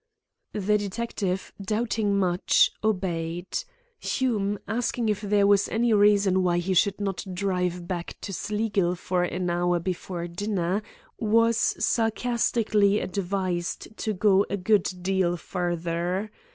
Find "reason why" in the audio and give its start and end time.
5.93-6.57